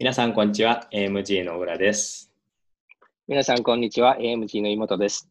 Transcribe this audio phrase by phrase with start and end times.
[0.00, 0.86] 皆さん、こんにちは。
[0.92, 2.30] AMG の浦です。
[3.26, 4.16] 皆さん、こんにちは。
[4.16, 5.28] AMG の妹です。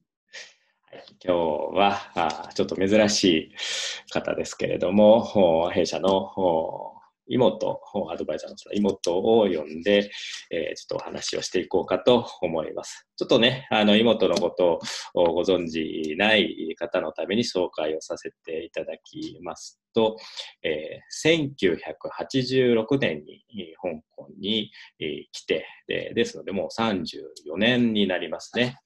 [0.91, 3.51] はい、今日はあちょっと珍しい
[4.11, 6.95] 方ですけれども、ほ弊社のほ
[7.29, 10.11] 妹、ほアドバイザーの妹を呼んで、
[10.51, 13.07] えーちょっとお話をしていこうかと思います。
[13.15, 14.81] ちょっとね、あの妹のこと
[15.13, 20.17] をご存知ない方のために紹介をさせていただきますと、
[20.63, 23.43] えー1986年に
[23.81, 28.77] 香港にえー来てで、ですのでもう34年になりますね。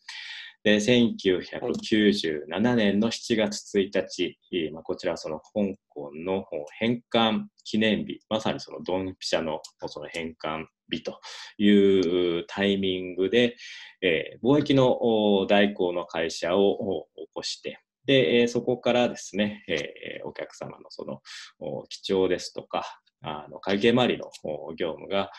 [0.64, 6.46] で、1997年の7月1日、えーまあ、こちらはその香港の
[6.80, 11.20] 返還記念日、まさにそのドンピシャのその返還日と
[11.58, 13.56] いうタイミングで、
[14.02, 21.22] えー貿易の代行の会社を起こして、で、えーそこからですね、えーお客様のその
[21.60, 22.84] お記帳ですとか、
[23.24, 24.30] あの会計周りの
[24.76, 25.32] 業務が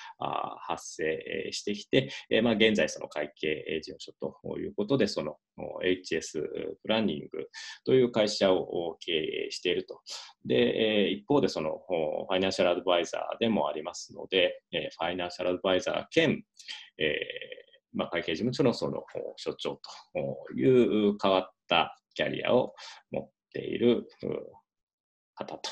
[0.60, 2.10] 発生してきて、
[2.42, 4.12] まあ、現在その会計事務所
[4.44, 5.36] ということで、その
[5.82, 6.42] HS
[6.82, 7.48] プランニング
[7.84, 10.00] という会社を経営していると。
[10.44, 11.80] で、一方でその
[12.28, 16.44] ファイナンシャルアドバイザーでもありますので、ファイナンシャルアドバイザー兼、
[16.98, 17.08] えー
[17.94, 19.02] まあ、会計事務所のその
[19.36, 19.80] 所長
[20.14, 20.64] とい
[21.10, 22.74] う変わったキャリアを
[23.10, 24.28] 持っているう
[25.34, 25.70] 方と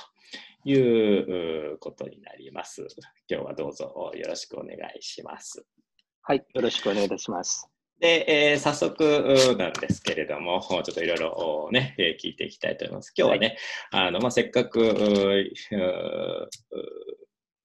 [0.64, 2.86] いううことになります。
[3.28, 5.64] 今日はどうぞよろしくお願いします。
[6.22, 6.44] はい。
[6.54, 7.68] よろしくお願いいたします。
[7.98, 9.04] で、えー早速
[9.52, 11.32] うなんですけれども、ちょっといろいろ
[11.66, 13.12] おね、えー聞いていきたいと思います。
[13.16, 13.58] 今日はね、
[13.90, 15.50] あのまあ、せっかく、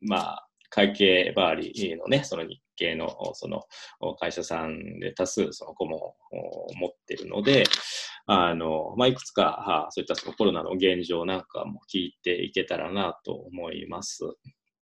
[0.01, 3.63] まあ、会計周りのね、その日系のその
[4.01, 6.13] お会社さんで多数その顧問を
[6.75, 7.63] 持っているので、
[8.27, 14.21] あのまあ、いくつかそういったそのコロナの現状なんかも聞いていけたらなと思います。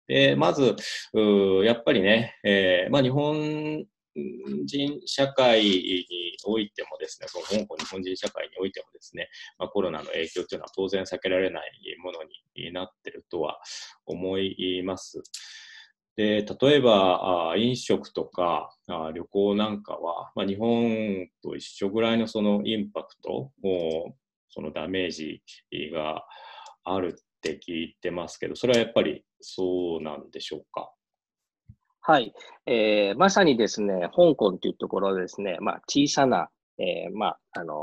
[0.09, 0.75] でまず、
[1.13, 3.85] うやっぱりね、えーまあ、日本
[4.65, 6.07] 人社会に
[6.45, 11.71] おいてもですね、その香港日本人社会においてもですね、まあ、コロナの影響というのは当然避けられない
[12.03, 12.19] もの
[12.57, 13.61] になっているとは
[14.07, 15.23] 思います。
[16.19, 24.19] で例えばあ飲食とかあ旅行なんかは、まあ、日本と一緒ぐらいのそのインパクト、もう
[24.49, 25.41] そのダメージ
[25.95, 26.25] が
[26.83, 30.91] あるって聞いてますけど、それはやっぱりそうなんでしょうか？
[32.01, 32.35] はい。
[32.67, 37.75] えーまさにですね、香港というところですね、まあ、小さな、えーまあ、あの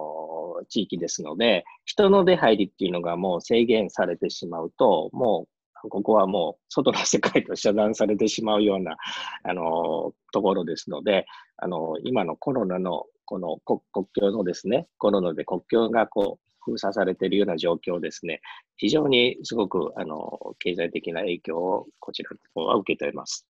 [0.64, 5.55] ー地域ですので、人の出入りっていうのがもう制限されてしまうと、もう、
[5.90, 8.98] ここはもう外の世界と遮断されてしまうような、
[9.44, 11.26] あのところですので、
[11.58, 18.42] あの今のコロナのこの国境のですね、コロナで国境がこう封鎖されているような状況ですね、
[18.78, 23.48] 非常にすごく、あの経済的な影響をこちらの方は受けております。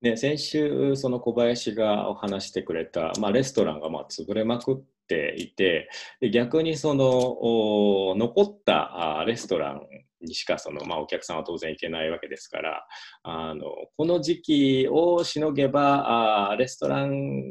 [0.00, 4.76] ね、先週、その小林がお話してくれた、まあ、レストランがまあ潰れまくっ
[5.08, 9.82] ていて、で逆にその残ったあレストラン
[10.20, 12.86] にしかその、まあ、お客さんは当然行けないわけですから、
[13.22, 13.64] あの
[13.96, 17.42] この時期をしのげば、あレストラン、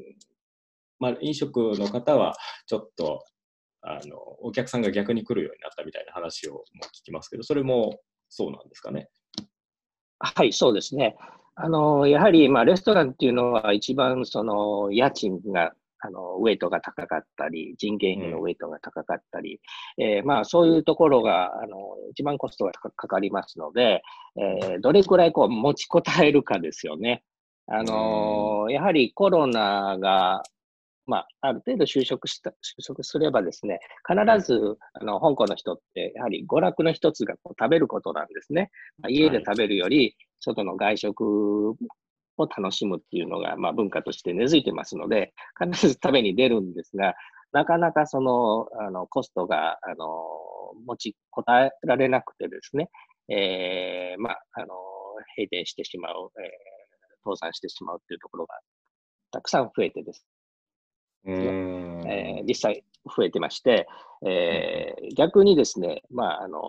[1.00, 2.36] まあ、飲食の方は
[2.66, 3.24] ちょっと
[3.82, 9.10] あのお客さんが逆に来るようになったみたいな話をも聞きますけど、それもそうなんですかね？
[10.20, 11.16] はい、そうですね。
[11.60, 19.60] あの、やはり、まあ、レストランっていうのは一番、その、家賃が、あの、ウェイトが高かったり、人件費のウェイトが高かったり、
[19.98, 21.78] えーまあ、そういうところが、あの、
[22.12, 24.02] 一番コストがかかかりますので、
[24.40, 27.24] えーどれくらいこう持ちこたえるかですよね。
[27.68, 30.44] あの、やはりコロナが、
[31.06, 38.72] まあ、ある程度就職した、就職すればですね、必ず、あの、香港の人って、やはり娯楽の一つがこう食べることなんですね。
[39.00, 41.76] まあ家で食べるより、外の外食
[42.38, 47.16] を楽しむっていうのが、まあ、文化として根付いてますので、必ず食べに出るんですが、
[47.52, 50.06] なかなかその、あの、コストが、あの、
[50.86, 52.90] 持ちこたえられなくてですね、
[53.30, 54.68] えーまあ、あの、
[55.36, 56.78] 閉店してしまう、えー
[57.28, 58.56] 倒産してしまうっていうところが
[59.32, 60.26] たくさん増えてです。
[62.08, 63.88] えー実際増えてまして、
[64.26, 66.64] えー逆にですね、まあ、あの、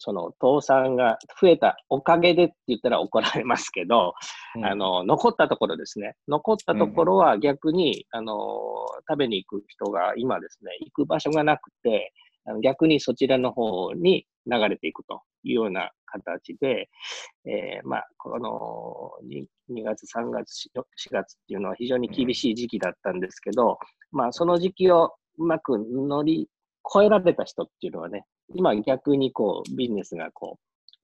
[0.00, 4.14] その倒産が増えたおかげでって言ったら怒られますけど、
[4.56, 6.16] うんあの、残ったところですね。
[6.26, 8.34] 残ったところは逆に、あの、
[9.08, 12.12] 食べに行く人が今ですね、行く場所がなくて、
[12.62, 16.88] 逆にそちらの方に流れていくというような形で、
[17.44, 20.82] えーまあ、この 2, 2月、3月、4
[21.12, 23.78] 月っていうのは非常に厳しい時期だったんですけど、
[24.12, 26.48] まあ、その時期をうまく乗り
[26.94, 28.24] 越えられた人っていうのはね、
[28.54, 30.58] 今逆にこうビジネスがこ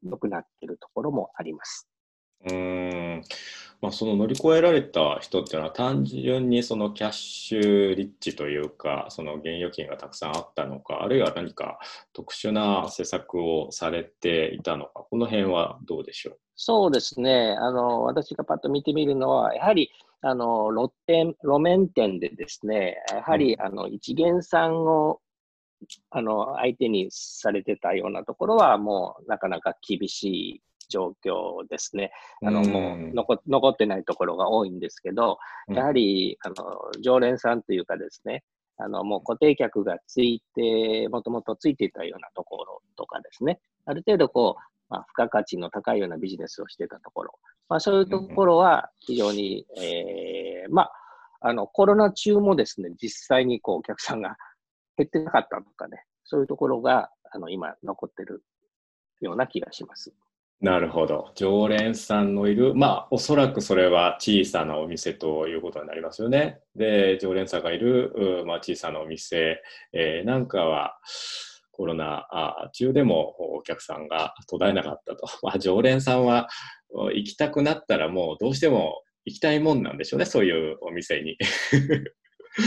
[0.04, 1.88] う良くなっているところもあります。
[2.48, 3.22] うん。
[3.80, 11.78] まあ、その乗り越えられた人っていうのは単純にそのキャッシュリッチというかその現預金がたくさんあったのかあるいは何か
[12.12, 16.38] 特殊な施策をされていたのかこの辺はどうでしょう？
[16.56, 17.56] そうですね。
[17.58, 19.90] あの私がパッと見てみるのはやはり
[20.22, 25.20] あの路店路面店でですねやはり、うん、あの一元さんを
[26.10, 32.12] あの相手にされてたようなところはもうなかなか厳しい状況ですね。
[32.42, 35.38] あの、もう残残ってないところが多いんですけど、
[35.68, 36.54] やはり、あの、
[37.02, 38.44] 常連さんというかですね、
[38.78, 47.32] あの、もう固定客がついて、もともとついていたようなところとかですね、ある程度こう、まあ、付加価値の高いようなビジネスをしていたところ、
[47.68, 50.92] まあ、そういうところは非常に、えー、まあ、
[51.40, 54.36] あの、コロナ中もですね、実際にこう、お客さんが
[54.96, 58.42] 減ってなかったとかね、そういうところが、あの、今残ってる
[59.20, 60.12] ような気がします。
[60.60, 61.32] なるほど。
[61.34, 66.60] 常連さんのいる、まあ、おそらくそれは小さなお店ということになりますよね。
[66.74, 69.62] で、常連さんがいる、まあ、小さなお店、
[69.92, 70.98] えー、なんかは、
[71.72, 72.26] コロナ
[72.72, 75.26] 中でもお客さんが途絶えなかったと。
[75.44, 76.48] まあ、常連さんは
[77.12, 81.36] 行きたくなったらもうどうしても行きたいもんなんでしょうね、そういうお店に。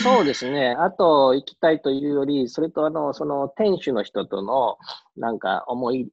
[0.03, 0.75] そうですね。
[0.77, 4.77] あと、行きたいというより、それと、あの、その店主の人との、
[5.18, 6.12] なんか、思い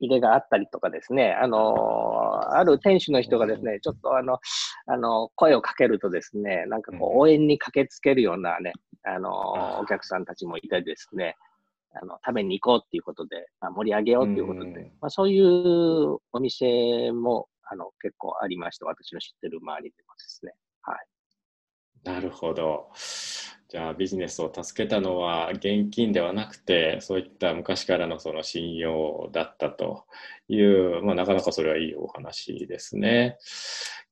[0.00, 4.38] 入れがあったりとかですね、あの、ある店主の人がですね、ちょっとあの、
[4.86, 8.72] あの、声をかけるとですね、なんかこう、応援に駆けつけるようなね、
[9.04, 11.36] あの、お客さんたちもいてですね、
[12.00, 20.52] あの、食べに行こうっていうことで、まあ、盛り上げようっていうことで、まあ、そういうお店も、あの、結構ありまして、私の知ってる周りでもですね。
[20.82, 21.06] はい。
[22.04, 22.90] なるほど。
[23.68, 30.04] じゃあビジネスを助けたのは現金ではなくてそういった昔からのその信用だったと
[30.46, 33.36] いう、まあ、なかなかそれはいいお話ですね。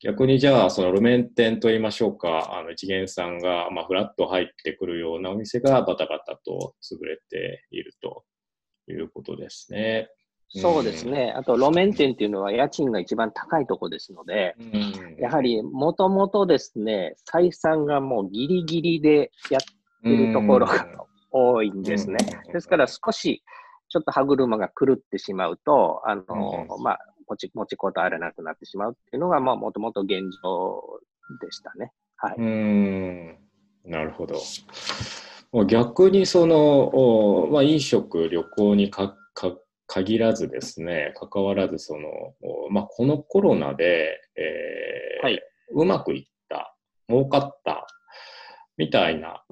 [0.00, 8.25] 逆にじゃあその路面店といいましょうかあの一元さんがまあフラッと入ってくるようなお店がバタバタと潰れていると
[8.89, 10.09] いうことですね。
[10.54, 11.32] そうですね。
[11.34, 19.60] あと、路面店っていうのは家賃が一番高いとこですので、うん、やはりもともとですね、採算がもうギリギリでやっ
[20.02, 20.87] てるところが
[21.31, 22.19] 多いんですね。
[22.52, 23.43] ですから少し、
[23.88, 26.98] ちょっと歯車が狂ってしまうと、あの、うん、まあ、
[27.28, 30.82] 持ち、持ちこたわれなくなってしまうっていうのが、まあ、もともと現状
[31.40, 31.93] でしたね。
[32.16, 32.34] はい。
[32.37, 33.38] うん。
[33.87, 34.37] なるほど。
[35.66, 39.56] 逆にその、まあ、飲食、旅行にかか
[39.93, 42.09] 限らずですね、関わらずその、
[42.71, 45.41] まあ、このコロナで、えーはい、
[45.73, 46.75] うまくいった、
[47.11, 47.87] 儲かった
[48.79, 49.44] みたいな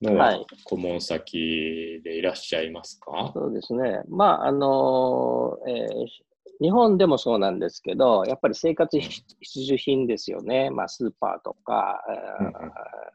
[0.00, 4.00] のは顧問先でいらっしゃいますか、はい、そうですね。
[4.08, 6.30] まあ、あのー、えー
[6.62, 9.24] 日本でもそうなんですけど、やっぱり生活必
[9.60, 10.68] 需品ですよね。
[10.68, 12.02] まあ、スーパーとか、
[12.38, 12.52] うん、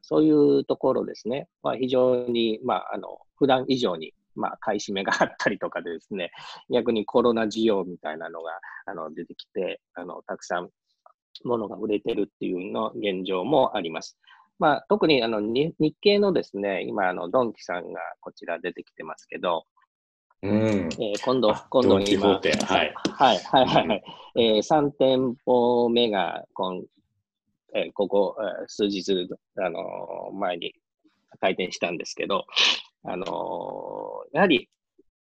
[0.01, 1.47] そういうところですね。
[1.61, 6.31] まあ、非常に、まあ、あの、普段以上にまあ、買い占めがあったりとかでですね、
[6.69, 8.51] 逆にコロナ需要みたいなのが
[8.85, 10.69] あの出てきて、あのたくさん
[11.43, 14.17] 物が売れてるっていうの現状もあります。
[14.57, 19.65] まあ、特にあの日経のですね、今、あのドンキさんがこちら出てきてますけど、
[20.41, 22.39] うん、えー、今度、今度今、は
[22.83, 24.03] い、はい、はい、はい、はい、
[24.35, 26.81] えー、3店舗目が今、
[27.73, 29.27] えー、ここ、えー、数日、
[29.57, 30.73] あの前に
[31.41, 32.45] 開店したんですけど、
[33.07, 34.69] あのやはり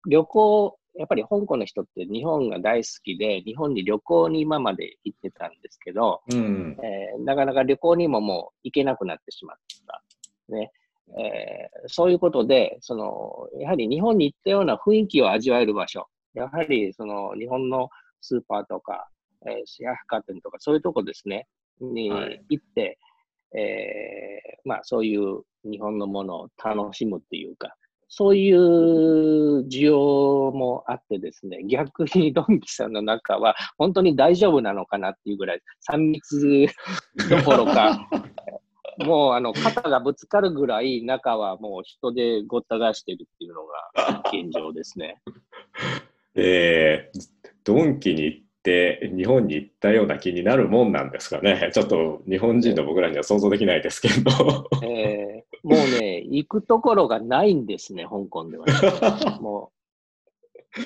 [0.07, 10.03] 旅行、やっぱり香港の人って日本が大好きで、日本に旅行に今まで行ってたんですけど、うん、えー、なかなか旅行にももう行けなくなってしまった。
[10.49, 10.71] ね。
[11.19, 17.89] えー、そういうことで、その、やはり日本に行ったような雰囲気を味わえる場所、やはりその日本の
[18.21, 19.09] スーパーとか、
[19.47, 21.47] えー、シェア百貨店とかそういうとこですね、
[21.81, 22.11] に
[22.49, 22.99] 行って、はい、
[23.55, 27.75] えー、まあそういう日本のものを楽しむっていうか、
[28.09, 36.67] そういう需要もあってですね、逆にドンキさんの中は本当に大丈夫なのかなっていうぐらい、3密
[37.29, 38.09] どころか、
[39.05, 45.21] もうあの肩がぶつかるぐらい中はもう人でごった返してるっていうのが現状ですね。
[46.37, 47.21] えー、
[47.65, 51.71] ドンキに行って日本に行ったような気になるもんなんですかね。
[51.75, 54.71] ちょっと日本人の僕らには想像できないですけど。
[54.83, 58.73] えー、もうね、行くところがないんですね、香港では、ね。
[59.43, 60.81] もう。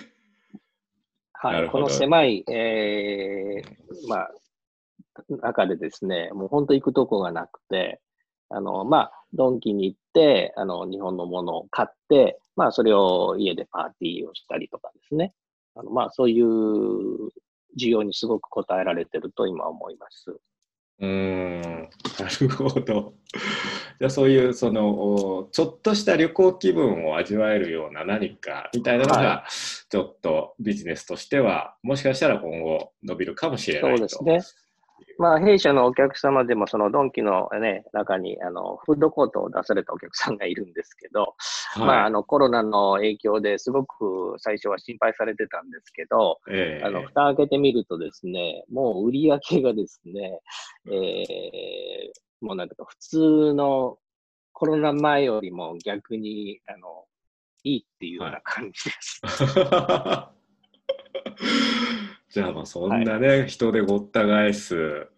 [1.40, 4.30] はい、この狭い、えー、まあ、
[5.28, 8.00] 中でですね、もう本当行くとこがなくて、
[8.48, 15.32] あの、まあ、ドンキに行って、あの、日本のものを買って、まあ、それを家でパーティーをしたりとかですね。
[15.76, 16.48] あの、まあ、そういう
[17.76, 20.38] 需要にすごく応えられてると今思います。
[21.00, 23.14] うん、なるほど。
[24.00, 29.44] じゃあそういうそのちょっとした旅行気分を味わえるような何かみたいなのが、
[29.88, 34.08] ちょっとビジネスとしてはもしかしたら今後伸びるかもしれないと。
[34.08, 34.67] そうですね。
[35.18, 41.34] まあ、弊社のお客様でも、そのドンキのね、中に、あの、フードコートを出されたお客さんがいるんですけど、
[41.74, 50.40] はい、まあ、あの、コロナの影響ですごく最初は心配されてたんですけど、えー、あの、蓋開けてみるとですね、もう売り上げがですね、
[50.86, 53.98] えー、もうなんか、普通の
[54.52, 57.04] コロナ前よりも逆に、あの、
[57.64, 59.20] いいっていうような感じです。
[59.24, 60.32] は
[62.04, 65.08] いじゃあまあそんなね、はい、人でごった返す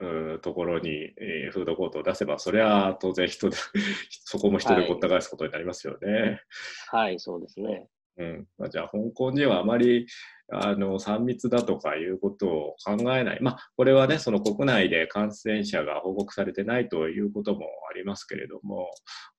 [0.43, 3.57] ところに、えー、フードコートを出せば、それは当然人で
[4.25, 6.43] そこも人でごった返すことになりますよね。
[6.89, 7.89] はい、はい、そうですね。
[8.19, 10.07] うんまあ、じゃあ香港にはあまり
[10.53, 18.91] あの3密だとかいうことを考えない、まあ、これはね、その国内で感染者が報告されてないということもありますけれども、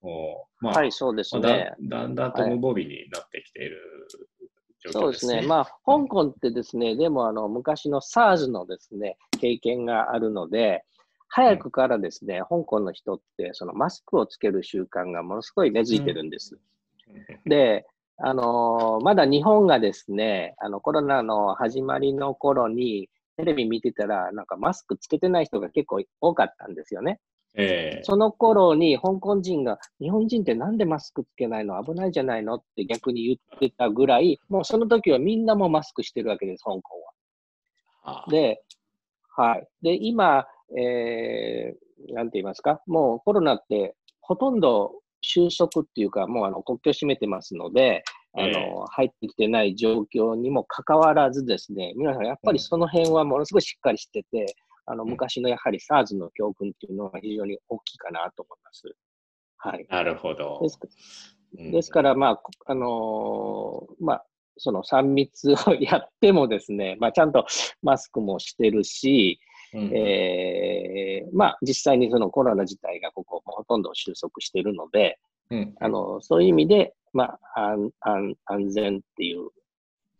[0.01, 1.99] おまあ、はい、そうですね、だ。
[2.01, 3.30] だんだんと無防備になって
[4.91, 5.41] そうですね。
[5.41, 10.83] まあ、香港ってですね、でもあの昔の SARS のですね、経験があるので、
[11.27, 16.59] 早くからですね、香港の人ってそのマスクをつける習慣がものすごい根付いてるんです。
[17.45, 17.85] で、
[18.17, 27.19] あのまだ日本がですね、あのコロナの始まりの頃にテレビ見てたら、なんかマスクつけてない人が結構多かったんですよね。
[27.53, 31.83] えー、その頃に香港人が、日本人ってなんでマスクつけないの？
[31.83, 32.55] 危ないじゃないの？
[32.55, 36.81] って逆に言ってたぐらい、もうその時はみんなもマスクしてるわけです、香港
[38.03, 38.25] は。
[38.29, 38.63] で、
[39.35, 39.67] はい。
[39.81, 40.45] で、今、
[40.77, 48.03] えー、なんて言いますか、もうコロナってほとんど収束っていうか、もうあの国境閉めてますので、
[48.33, 54.55] あの、入ってきてない状況にもかかわらずですね、皆さんやっぱりその辺はものすごいしっかりしてて、
[54.85, 58.95] あの、昔のやはり SARS の教訓っていうのは非常に大きいかなと思います。
[59.57, 59.85] はい。
[59.89, 60.59] なるほど。
[60.61, 60.79] です
[61.53, 64.25] ですから、まあ、あのー、まあ、
[64.57, 67.45] その3密を やってもですね、まあ、ちゃんと
[67.81, 69.39] マスクもしてるし、
[69.73, 75.19] うん、えー、まあ、実際にそのコロナ自体がここもほとんど収束しているので、
[75.49, 79.49] うん、あのそういう意味で、まあ安安、安全っていう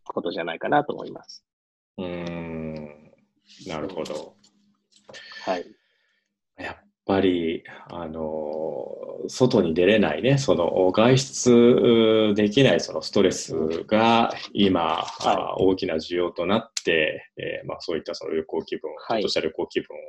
[0.05, 1.45] ことじゃないかなと思います。
[1.97, 3.11] うん、
[3.67, 4.35] なるほど。
[5.41, 5.65] はい。
[6.57, 8.85] やっぱり、あの、
[9.27, 13.53] 外に出れないね、その外出できないそのストレス
[13.85, 19.99] が今、はい、大きな需要となって、えー、まあ、そういったその旅行気分、ちょっとした旅行気分を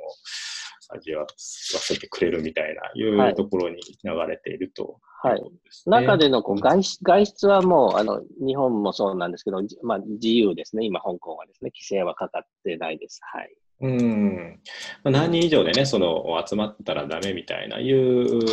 [0.89, 5.41] 味わわせてくれるみたいな、いうところに流れていると、はい、
[5.85, 13.19] 中でのこう外出外出はもうあの日本もそうなんですけど、まあ、自由ですね、今、香港はですね、規制はかかってないです。
[13.23, 14.59] はいうん。
[15.03, 18.45] 何人以上でね、その集まったらダメみたいないう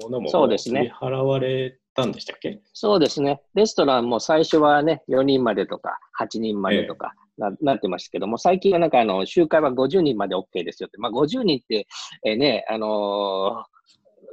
[0.00, 0.92] ものもそうですね。
[1.00, 2.60] 払われたんでしたっけ？
[2.72, 3.40] そうですね。
[3.54, 11.86] レストランも最初はね、4人までとか8人までとかな,、なってましたけども、最近はなんかあの集会は50人まで OK ですよって、まあ50人って、
[12.24, 13.64] えー、ね、あの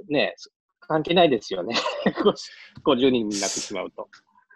[0.10, 0.36] ー、ね、
[0.80, 1.76] 関係ないですよね。
[2.86, 4.08] 50人になってしまうと。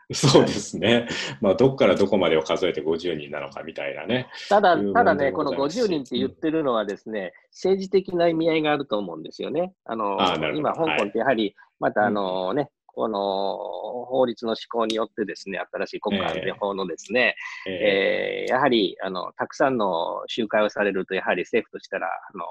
[0.14, 1.08] そうですね。
[1.40, 4.28] まあ、どこからどこまでを数えて50人なのかみたいなね。
[4.50, 9.74] ただ、ただね、この50人って言ってるのはですね、うん、政治的な意味合いがあると思うんですよね。
[9.86, 17.36] あの、あ今、香港ってやはり、またあのね、この法律の施行によってですね、新しい国家安全法のですね、
[17.68, 22.46] えー、えー、やはりあのたくさんの集会をされると、やはり政府としたらあの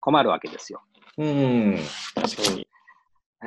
[0.00, 0.82] 困るわけですよ。
[1.18, 1.78] うん、
[2.14, 2.66] 確かに。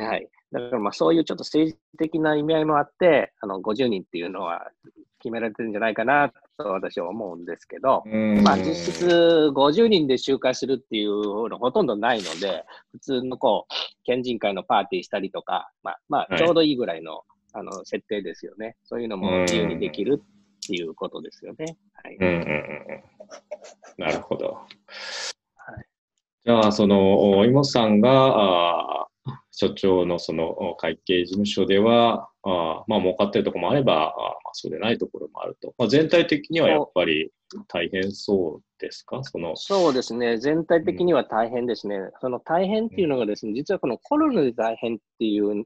[0.05, 0.27] はい。
[0.51, 4.71] だからまあそういうちょっと政治的な意味合いもあって、あの50人っていうのは
[5.19, 8.03] 決められてるんじゃないかなと私は思うんですけど、
[8.43, 18.75] まあ実質50人で集会するっていうのほとんどないので、普通のこう、県人会のパーティーしたりとか、まあ、まあ、ちょうどいいぐらいの、はい、あの設定ですよね。
[18.83, 21.77] そういうのも自由にできるっていうことですよね。
[21.93, 22.17] はい。
[22.19, 22.43] うんうんうん、
[23.97, 24.47] なるほど。
[24.47, 25.85] はい、
[26.45, 28.88] じゃあ、その、妹さんが、あ
[29.61, 35.73] 所長のその会計事務所では、あまあ儲かってるところもあれば、あまあそうでないところもあると。
[35.77, 37.29] まあ、全体的にはやっぱり
[37.67, 39.21] 大変そうですか？
[39.21, 40.37] そのそうですね。
[40.37, 41.97] 全体的には大変ですね。
[41.97, 45.65] うん、その大変っていうのがですね、実はこのコロナで大変っていう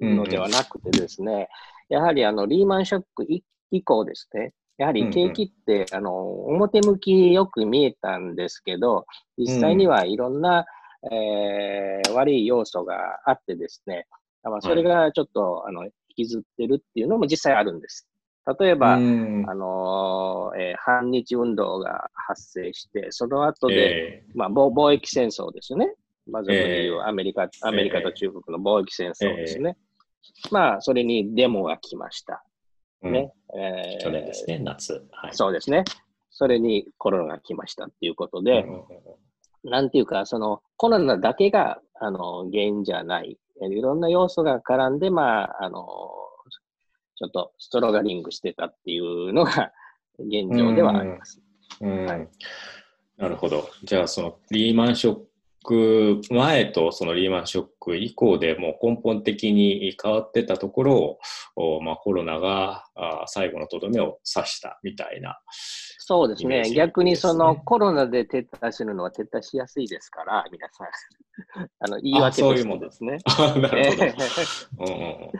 [0.00, 1.46] のではなくてですね、うんうん、
[1.90, 3.26] やはりあのリーマンショック
[3.70, 5.80] 以降ですね、やはり景気って、うん。
[5.82, 9.04] うん、あの表向きよく見えたんですけど、
[9.36, 10.64] 実際にはいろんな、うん
[11.12, 14.06] えー、悪い要素があってですね、
[14.42, 18.08] まあ、それがちょっと、あの引きずってるっていうのも実際あるんです。
[18.58, 25.94] 例えば、うんあのーえー反日運動が発生して、その後で、えまあ、貿貿易戦争ですよね。
[26.30, 29.78] まずええ言うアメリカ、アメリカと中国の貿易戦争ですね。
[30.50, 32.44] まあ、それにデモが来ました。
[33.02, 33.32] ーね。
[33.56, 35.06] えー去年ですね、夏。
[35.12, 35.34] はい。
[35.34, 35.84] そうですね。
[36.30, 38.80] それにコロナが来ましたっていうことで、うんうんうん
[39.64, 45.78] なんていうか、そのコロナだけがあの原因じゃない、えいろんな要素が絡んで、まあ、あの
[47.16, 49.72] ちょっとストロガリングしてたっていうのが
[50.18, 51.40] 現状ではあります。
[51.80, 52.28] うんはい
[53.16, 53.68] なるほど。
[53.84, 55.18] じゃあ、そのリーマンショッ
[55.64, 61.18] ク前とそのリーマンショック以降でもう根本的に変わってたところを、
[61.56, 65.40] おまあ、コロナがあ最後のとどめを刺したみたいな。
[65.98, 66.70] そうですね。
[66.70, 70.88] 逆にそですねのコロナで撤退するのは撤退しやすいですから、皆さん。
[71.80, 73.18] あの言いあ訳としそういうもんてですね。
[73.24, 74.04] あなるほど。
[74.04, 74.14] え
[74.78, 75.30] うん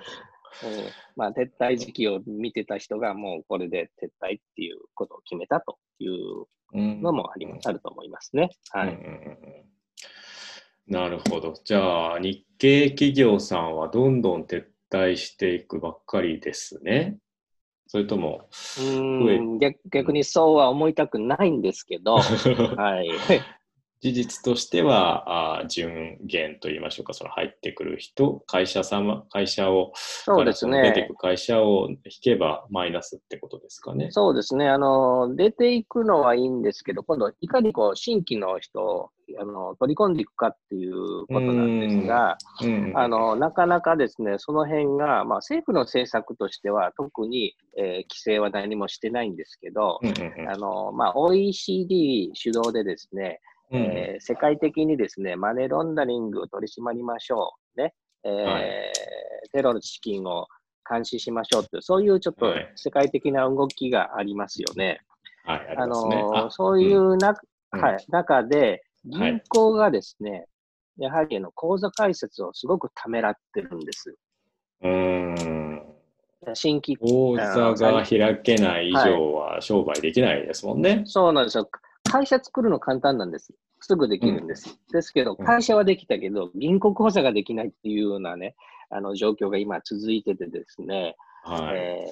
[0.62, 8.50] うんまあ、撤退時期を見てた人がもうこれで撤退っていうことを決めたといううんのもあります、あると思いますね。
[8.70, 8.88] はい。
[8.88, 9.10] うんうんうんう
[9.60, 9.73] ん
[10.86, 11.54] なるほど。
[11.64, 17.16] じゃあ、日系企業さんはどんどん撤退していくばっかりですね。
[17.86, 18.48] それとも、
[18.78, 22.16] うーん逆逆にそうは思いたくないんですけど、
[22.76, 23.08] はい。
[24.04, 31.08] 事実としては、あ順減といいましょうか、その入ってくる人、会社様、会社を、そうですからその出ていね。
[31.08, 34.10] く会社を引けばマイナスってことですかね。
[34.10, 34.68] そうですね。
[34.68, 42.36] あの、出ていくのはいいんですけど、今度、いかにこう、新規の人をあの取り込んでいくかっていうことなんですが、
[42.94, 49.98] あの、なかなかですね、その辺が、まあ、政府の政策としては、特に、えー規制は何もしてないんですけど、
[50.46, 53.40] あの、まあ、OECD 主導でですね、
[53.70, 57.80] うんえー世界的にですね、マネーロンダリングを取り締まりましょう。
[57.80, 57.94] ね。
[58.24, 58.64] えーはい
[59.52, 60.48] テロの資金を
[60.88, 65.00] 監視しましょうという、そういうちょっとはい世界的な動きがありますよね。
[65.44, 65.86] はい、あ。
[65.86, 67.34] のあそういうな、
[67.72, 70.46] うんはい、中で、はい銀行がですね、
[70.96, 74.16] やはりあの口座開設をすごくためらってるんです。
[74.80, 75.82] うーん。
[76.54, 81.02] 新規、口座が開けない以上は商売できないですもんね。
[81.06, 81.68] そうなんですよ。
[82.10, 83.54] 会社作るの簡単なんです。
[83.80, 84.78] すぐできるんです。
[84.92, 88.54] ですけど、うん会社はできたけど、銀行口座ができないっていうようなね、
[88.90, 91.76] あの状況が今続いててですね、はい。
[91.76, 92.04] え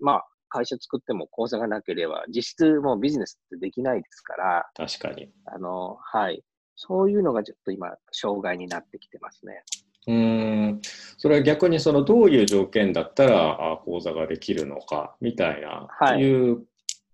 [0.00, 5.30] ーまあ、会社作っても口座がなければ、実質もうビジネスってできないですから、確かに。
[5.46, 6.42] あの、はい。
[6.74, 9.62] そういうのがちょっと今、障害になってきてますね。
[10.08, 10.80] うーん。
[11.16, 16.64] それは逆にそのどういう条件だったらあ口座ができるのかみたいな、はいいう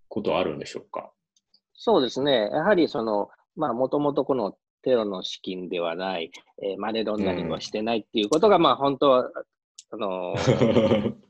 [0.09, 1.13] ことあるんでしょうか？
[1.79, 2.51] そうですね。
[2.53, 6.31] やはりその、まあ、もともとこのテロの資金ではない、
[6.63, 9.31] えーマネーロンダリングはしてないっていうことが、まあ、本当は、
[9.91, 11.15] あのー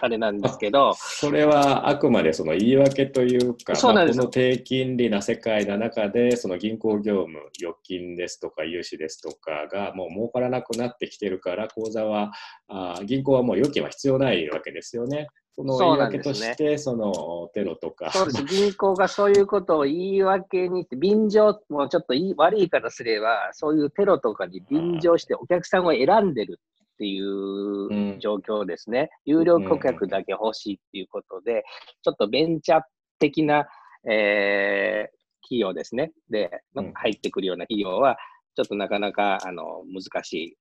[0.00, 12.32] あれなんですけど、それはあくまでその言い訳というか、そうなんですまあこの低金利な世界の中で、その銀行業務、預金ですとか融資ですとかがもう儲からなくなってきてるから、口座は、
[12.68, 15.28] あー銀行はもう預金は必要ないわけですよね。
[15.56, 18.10] その言い訳として、そのテロとか。
[18.10, 18.44] そうです。
[18.44, 26.60] 銀行がそういうことを言い訳にして、便乗、もうちょっといい悪い言い方すれば、そういうテロとかに便乗してお客さんを選んでる
[26.94, 29.10] っていう状況ですね。
[29.24, 31.64] 有料顧客だけ欲しいっていうことで、
[32.02, 32.80] ちょっとベンチャー
[33.18, 33.66] 的な、
[34.08, 36.10] えー企業ですね。
[36.30, 38.16] で、うん入ってくるような企業は、
[38.56, 40.56] ちょっとなかなかあの難しい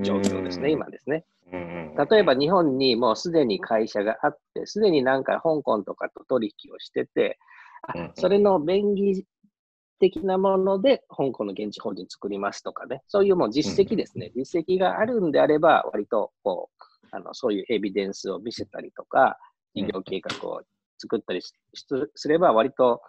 [0.00, 1.24] 状況ですね、今ですね。
[1.50, 7.38] 例えば日本にもうすでに会社があって、すでになんか香港とかと取引をしてて、
[7.82, 9.24] あそれの便宜
[9.98, 19.38] 的なもので香港の現地法人作りますとかね、そういうもう実績ですね、実績があるんであれば、割とこうあのそういうエビデンスを見せたりとか、
[19.74, 20.62] 事業計画を
[20.98, 21.52] 作ったりし
[22.14, 23.00] すれば、割と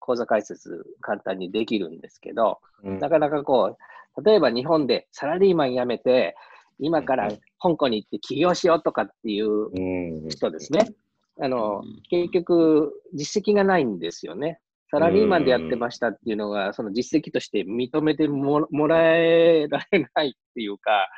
[0.00, 2.98] 口座開設簡単にできるんですけど、うん。
[2.98, 3.76] なかなかこう、
[4.22, 6.36] 例えば日本でサラリーマン辞めて、
[6.78, 10.92] 今から香港に行って起業しようとかっていううん人ですね。
[11.40, 14.60] あの、結局、実績がないんですよね。
[14.90, 21.08] サラリーマンでやってましたっていうのが、その実績として認めてももらえられないっていうか、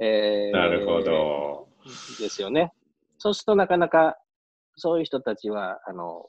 [0.00, 1.68] えーなるほど。
[2.18, 2.72] ですよね。
[3.18, 4.16] そうするとなかなか、
[4.76, 6.26] そういう人たちは、あの、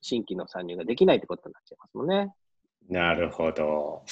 [0.00, 2.32] 新規の参入ができないってことになっちゃいますもんね。
[2.88, 4.02] なるほど。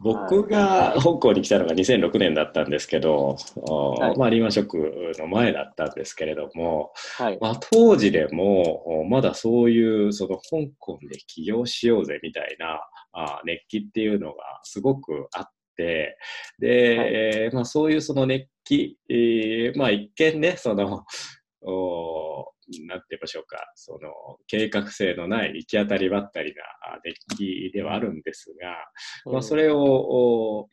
[0.00, 7.38] 僕が香港に来たのが2006年だったんですけど、おはいまあ、リーマンショックの前だったんですけれども、はい。
[7.40, 12.80] まあ、当時でもおまだそういうその香港で起業しようぜみたいな
[13.12, 16.16] あ熱気っていうのがすごくあって
[16.58, 21.04] で、はいえーまあ、そういうその熱気、えーまあ、一見ねその
[21.64, 21.91] お
[22.86, 26.62] なんて言いましょうか、その計画性のない行き当たりばったりな
[27.02, 28.54] デッキではあるんです
[29.24, 30.68] が、まあ、それを、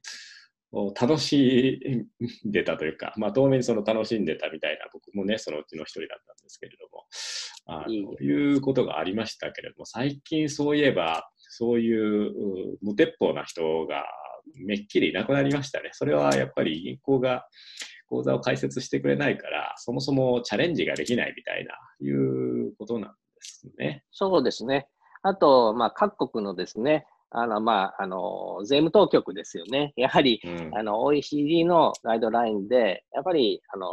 [1.00, 2.06] 楽し
[2.46, 7.06] んでたというか、まあ、当面その楽しんでたみたいな、僕もね、そのうちの一人だったんですけれども、
[7.66, 14.06] あのいうことがありましたけれども、最近そういえば、そういう無鉄砲な人が
[14.56, 15.90] めっきりいなくなりましたね。
[15.94, 17.48] それはやっぱり銀行が
[18.10, 24.04] 講座を開設してくれないから、そもそもチャレンジができないみたいな、いうことなんですね。
[24.12, 24.88] そうですね。
[25.22, 29.94] あと、まあ、各国のですね、あの、まあ、あの、税務当局ですよね。
[29.96, 33.88] やはり、うん、あの、OECD のガイドラインで、やっぱり、あの、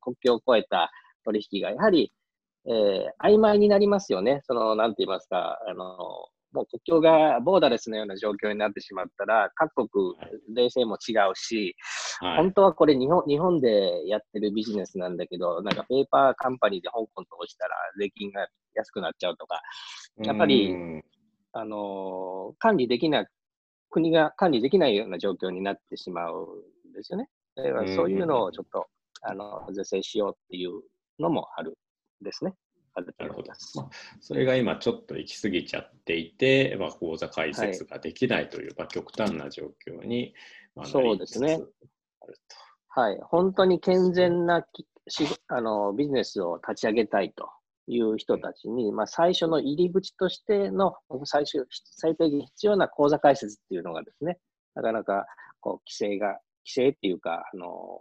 [0.00, 0.90] 国境を越えた
[1.24, 2.12] 取引が、やはり、
[2.66, 4.40] えー、曖昧になりますよね。
[4.44, 5.96] その、なんて言いますか、あの、
[6.52, 10.14] もう国境がボーダレスのような状況になってしまったら、各国、
[10.54, 11.74] 税制も違うし、
[12.20, 19.60] はい、本当はこれ日本、日本でやってるビジネスなんだけど、なんかペーパーカンパニーで香港としたら税金が安くなっちゃうとか、
[20.18, 20.74] やっぱり、
[21.52, 23.26] あの、管理できない、
[23.90, 26.46] 国が管理できないような状況になってしまう
[26.90, 27.28] んですよね。
[27.56, 28.86] だからそういうのをちょっと、
[29.22, 30.82] あの、是正しようっていう
[31.18, 31.72] のもある
[32.22, 32.54] んですね。
[32.94, 33.48] なるほど。
[33.74, 40.34] まあ、それが今ちょっと行き過ぎちゃっていて、まあ、口座開設ができないという、はい、まあ、極端な状況に、
[40.74, 41.60] まあ、そうですね。
[42.88, 43.18] はい。
[43.22, 44.64] 本当に健全な
[45.08, 47.48] しあのビジネスを立ち上げたいと
[47.86, 54.38] いう人たちに、まあ、最初の入り口としての最終最低限必要な口座開設っていうのがですね、
[54.74, 55.26] なかなか
[55.60, 58.00] こう規制が、規制っていうか、あの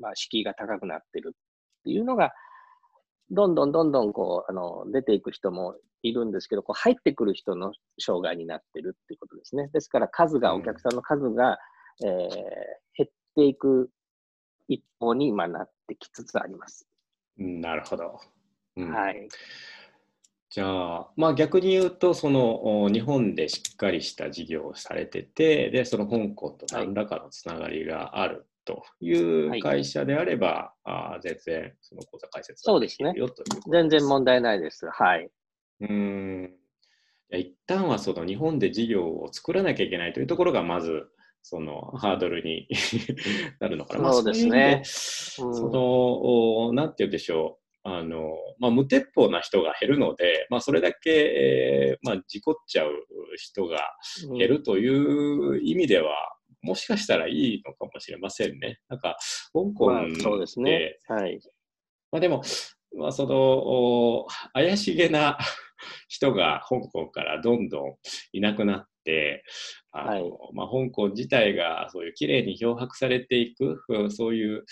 [0.00, 2.32] まあ、敷居が高くなってるっていうのが、
[3.30, 9.68] どんどんどんどんこうあの出ていく人もいるんですけど、こう入ってくる人の障害になってるっていうことですね。
[9.72, 11.58] ですから数が、お客さんの数が、
[12.04, 12.10] えー、
[12.96, 13.90] 減っていく
[14.68, 16.86] 一方に今なってきつつあります。
[17.36, 18.20] なるほど。
[18.76, 19.28] うん、はい。
[20.48, 34.86] じゃあ、まあ、逆に言うとその日本でしっかりした事業をされててでその香港と何らかのつながりがあるという会社であれば、はい、あ全然その口座開設ができるよという、ね、全然問題ないです。
[34.86, 35.30] はい。
[35.80, 36.54] うん
[37.32, 41.08] 一旦はその日本で事業を作らなきゃいけないというところがまず
[41.42, 42.68] その ハードルに
[43.60, 44.12] なるのかな。
[44.12, 44.82] そうですね。
[44.84, 47.66] その、なんて言うんでしょう。
[47.88, 52.90] あの、まあ、無鉄砲な人が減るので、まあ、それだけ、えー、まあ、事故っちゃう
[53.36, 53.78] 人が
[54.36, 56.10] 減るという意味では、うん、
[56.66, 58.80] もしかしたらいいのかもしれませんね。
[58.88, 59.16] なんか、
[59.52, 60.98] 香港で、まあ、そうですね。
[61.08, 61.38] はい。
[62.10, 62.42] まあ、でも、
[62.96, 65.38] まあ、その、怪しげな
[66.08, 67.96] 人が香港からどんどん
[68.32, 69.44] いなくなって、
[69.92, 74.64] あの、はい、まあ、香港自体がそういうきれいに漂白されていく、そういう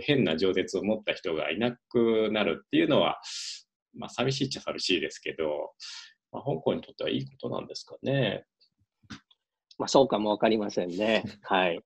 [0.00, 3.20] 変な情熱を持った人がいなくなるっていうのは、
[3.94, 5.72] まあ、寂しいっちゃ寂しいですけど、
[6.32, 8.44] まあ、香港にとってはいいことなんですかね。
[9.80, 11.24] まあ、そうかもわかりませんね。
[11.42, 11.82] はい。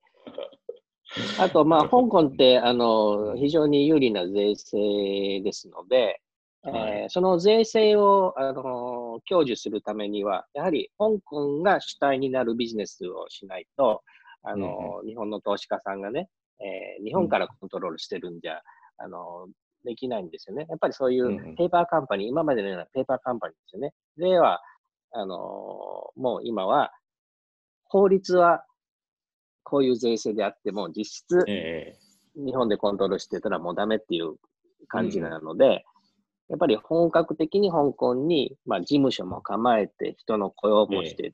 [1.39, 6.21] あと、まあ、 香港って、あの、非常に有利な税制ですので、
[6.65, 14.03] えー、その税制を、あの享受するためには、やはり香港が主体になるビジネスをしないと、
[14.43, 16.27] あの、うん、日本の投資家さんがね、
[16.59, 18.61] えー、日本からコントロールしてるんじゃ、
[18.97, 19.47] あの
[19.85, 20.65] できないんですよね。
[20.67, 23.93] やっぱりそういうペーパーカンパニー、うん、今までのようなペーパーカンパニーですよね。
[24.17, 24.61] では、
[25.11, 26.91] あのもう今は、
[27.95, 28.65] 法律は
[29.63, 31.45] こういう税制であっても、実質、
[32.35, 34.35] 日本でコントロールしてたらもうダメっていう
[34.89, 35.85] 感じなので、
[36.49, 41.33] やっぱり本格的に香港に、まあ、事務所も構えて、人の雇用もして、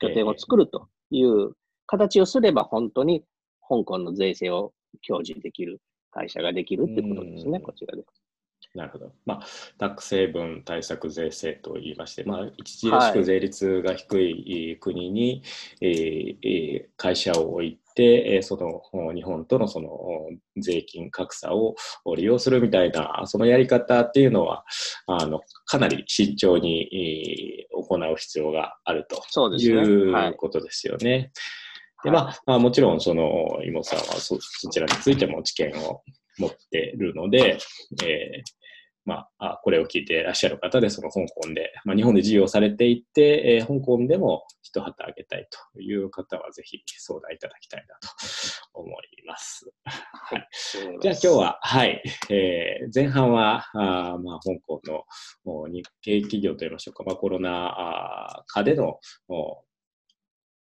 [0.00, 1.52] 拠点を作るという
[1.86, 3.24] 形をすれば、本当に
[3.60, 4.72] 香港の税制を
[5.06, 5.80] 享受できる
[6.10, 8.02] 会社ができるってことですね、こちらで。
[8.74, 9.12] なるほど。
[9.24, 9.46] まあ、
[9.78, 15.42] タック成分対策税制といいまして、まあ、著しく税率が低い国に、
[15.80, 21.76] はい、えー、会社を置いて、その日本とのその税金格差を
[22.16, 24.64] 利用するみたいな、そのやり方っていうのは、
[25.06, 29.16] あのかなり慎重に行う必要があると
[29.56, 31.30] いうことですよね。
[32.02, 36.02] で、まあ、もちろん、その、妹さんはそそちらについても知見を
[36.38, 37.58] 持っているので、
[38.04, 38.54] えー、
[39.04, 48.08] まあ、これを聞いていらっしゃる方で、その香港で、まあ、日本で事業されていて、えー、香港でも一旗あげたいという方は、ぜひ相談いただきたいなと
[48.72, 49.70] 思います。
[49.84, 50.48] はい。
[51.00, 58.98] じゃあ今日は、はい、えー、前半は、あまあ、香港の日系企業といいましょうか、まあ、コロナ禍での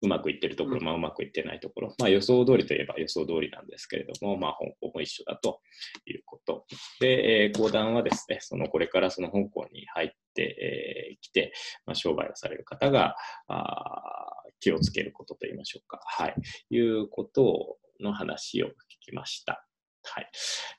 [0.02, 5.60] うまくいってるところ、まあ、うまくいってないところ、まあ、予想通りといえば予想通りなんですけれども、まあ、香港も一緒だと
[6.06, 6.66] いうこと。
[7.00, 11.54] で、えー、講談はですね、そのこれからその香港に入ってき、えー、て、
[11.86, 13.16] まあ、商売をされる方が
[13.48, 14.28] あ
[14.60, 16.36] 気をつけることといいましょうか、はい、
[16.70, 19.64] いうことの話を聞きました。
[20.04, 20.30] はい、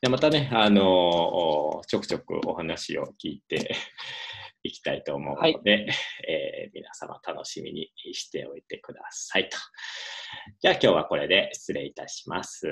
[0.00, 3.76] でまたね、あのー、ちょくちょくお話を聞いて
[4.68, 5.88] いきたいと思うので、はい、
[6.28, 9.56] えー、皆様楽しみにしておいてくださいと。
[10.60, 12.68] じゃあ今日はこれで失礼いたします。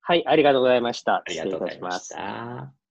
[0.00, 1.16] はい、ありがとうございました。
[1.16, 2.85] ありがとうございました。